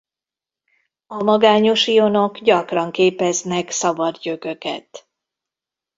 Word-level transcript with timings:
A 1.07 1.23
magányos 1.23 1.87
ionok 1.87 2.37
gyakran 2.39 2.91
képeznek 2.91 3.69
szabad 3.69 4.17
gyököket. 4.17 5.07